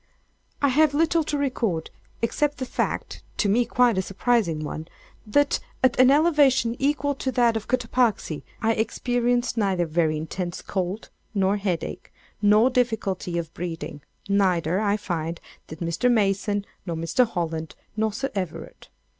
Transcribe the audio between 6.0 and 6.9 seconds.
elevation